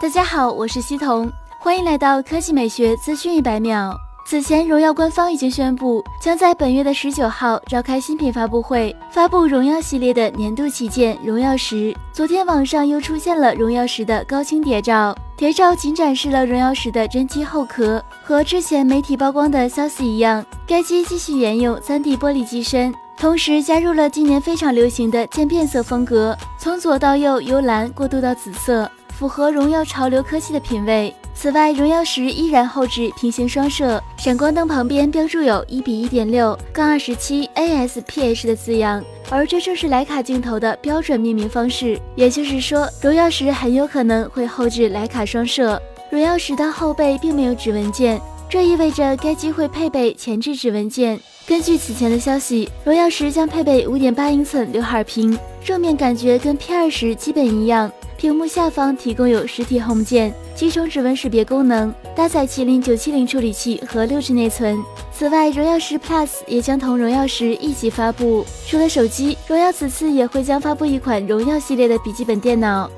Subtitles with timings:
[0.00, 1.28] 大家好，我是西彤，
[1.58, 3.92] 欢迎来到科技美学资讯一百秒。
[4.24, 11.92] 此前，荣耀官方已经宣布，将在本月的十九号召开新品发布会，发布荣耀系列的年度旗舰荣耀十。
[12.12, 28.88] 昨天，网上又出现了荣耀十的高清谍照，谍照仅展示了荣耀十的真机后壳，和之前媒体曝光的消息一样，该机继续沿用 3D 玻璃机身，同时加入了今年非常流行的渐变色风格，从左到右由蓝过渡到紫色。
[29.18, 31.12] 符合荣耀潮流科技的品味。
[31.34, 42.00] 此外，荣耀十依然后置平行双摄，闪光灯旁边标注有一比一点六杠二十七 ASPH 的字样，而这正是徕卡镜头的标准命名方式。
[42.14, 45.80] 也就是说，荣耀十很有可能会后置徕卡双摄。
[46.10, 51.18] 荣耀十的后背并没有指纹键，这意味着该机会配备前置指纹键。
[51.46, 57.90] 根据此前的消息，荣耀十将配备五点八英寸刘海屏，正面感觉跟 P 二十基本一样。
[58.18, 64.76] 屏幕下方提供有实体 Home 键，集成指纹识别功能，搭载麒麟九七零处理器和六 G 内存。
[65.12, 68.44] 此外，荣耀十 Plus 也将同荣耀十一起发布。
[68.66, 72.90] 除了手机，荣耀此次也会将发布一款荣耀系列的笔记本电脑。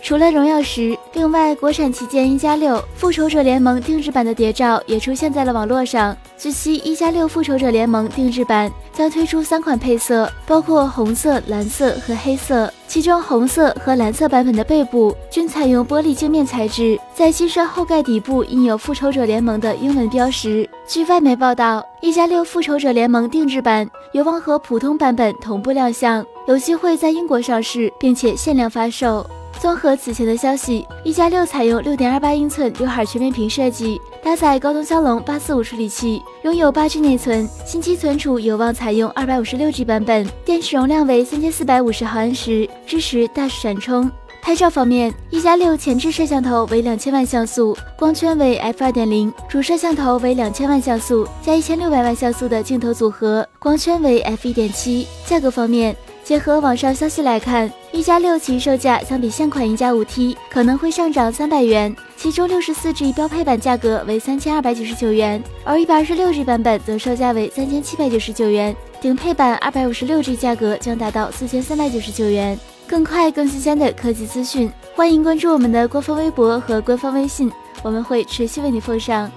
[0.00, 6.16] 除了荣耀十，另外国产旗舰一加六复仇者联盟定制版的谍照也出现在了网络上。
[6.38, 12.72] 据悉，一加六复仇者联盟定制版将推出三款配色，包括红色、蓝色和黑色。
[12.86, 20.66] 其中红色和蓝色版本的背部均采用玻璃镜面材质，在机身后盖底部印有复仇者联盟的英文标识。
[20.86, 29.28] 据外媒报道，一加六复仇者联盟定制版有望和普通版本同步亮相，有机会在英国上市，并且限量发售。
[29.60, 44.08] 综合此前的消息，一加六采用六点二八英寸刘海全面屏设计，搭载高通骁龙八四五处理器，拥有八 G 内存，新机存储有望采用二百五十六 G 版本，电池容量为三千四百五十毫安时，支持大闪充。
[44.40, 55.06] 拍照方面，一加六前置摄像头为两千万像素，光圈为 f 二点零，主摄像头为两千万像素加一千六百万像素的镜头组合，光圈为 f 一点七。
[55.26, 55.94] 价格方面。
[56.28, 72.60] 结合网上消息来看，一加六其售价相比现款一加五 T 可能会上涨三百元，其中六十四 G 标配版价格为三千二百九十九元，而一百二十六 G 版本则售价为三千七百九十九元，顶配版二百五十六 G 价格将达到四千三百九十九元。
[72.86, 77.50] 更快更新鲜的科技资讯，欢迎关注我们的官方微博和官方微信，
[77.82, 79.30] 我们会持续为你奉上。